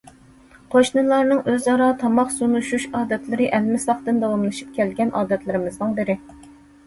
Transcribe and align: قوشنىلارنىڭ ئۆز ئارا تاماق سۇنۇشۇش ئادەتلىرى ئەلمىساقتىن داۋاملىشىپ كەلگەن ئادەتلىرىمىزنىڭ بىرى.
قوشنىلارنىڭ 0.75 1.41
ئۆز 1.51 1.67
ئارا 1.73 1.89
تاماق 2.03 2.31
سۇنۇشۇش 2.37 2.87
ئادەتلىرى 2.99 3.51
ئەلمىساقتىن 3.57 4.23
داۋاملىشىپ 4.23 4.73
كەلگەن 4.81 5.13
ئادەتلىرىمىزنىڭ 5.21 5.93
بىرى. 6.01 6.17